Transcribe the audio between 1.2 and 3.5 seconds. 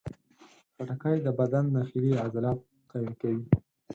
د بدن داخلي عضلات قوي کوي.